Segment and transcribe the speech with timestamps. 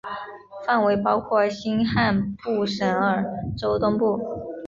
[0.65, 3.23] 范围包括新罕布什尔
[3.55, 4.19] 州东部。